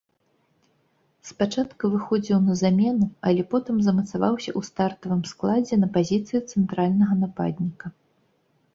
Спачатку 1.31 1.91
выхадзіў 1.97 2.39
на 2.47 2.55
замену, 2.63 3.07
але 3.31 3.41
потым 3.53 3.75
замацаваўся 3.91 4.49
ў 4.59 4.73
стартавым 4.73 5.23
складзе 5.35 5.75
на 5.87 5.95
пазіцыі 5.99 6.45
цэнтральнага 6.51 7.13
нападніка. 7.25 7.85